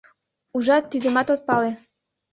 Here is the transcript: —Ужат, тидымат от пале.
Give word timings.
—Ужат, 0.55 0.83
тидымат 0.91 1.27
от 1.33 1.41
пале. 1.47 1.71